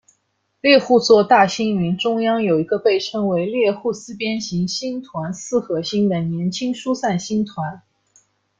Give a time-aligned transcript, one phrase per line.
[0.61, 7.83] 猎户座大星云中央有一个被称为猎户四边形星团四合星的年轻疏散星团。